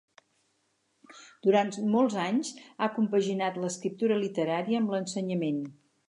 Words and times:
Durant 1.47 1.69
molts 1.95 2.15
anys, 2.23 2.49
ha 2.81 2.87
compaginat 2.95 3.59
l'escriptura 3.65 4.17
literària 4.23 4.81
amb 4.85 4.95
l'ensenyament. 4.95 5.61